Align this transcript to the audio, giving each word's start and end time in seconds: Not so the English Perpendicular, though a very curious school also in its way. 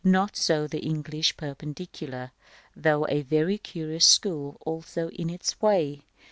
Not 0.03 0.35
so 0.35 0.65
the 0.65 0.79
English 0.79 1.37
Perpendicular, 1.37 2.31
though 2.75 3.05
a 3.07 3.21
very 3.21 3.59
curious 3.59 4.03
school 4.07 4.57
also 4.65 5.09
in 5.09 5.29
its 5.29 5.61
way. 5.61 6.05